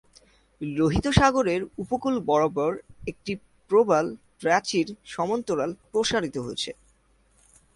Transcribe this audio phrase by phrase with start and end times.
[0.61, 2.71] লোহিত সাগরের উপকূল বরাবর
[3.07, 3.33] একটি
[3.71, 4.05] প্রবাল
[4.39, 6.71] প্রাচীর সমান্তরাল প্রসারিত হয়েছে।